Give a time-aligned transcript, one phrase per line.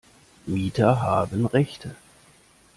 [0.47, 1.95] Mieter haben Rechte.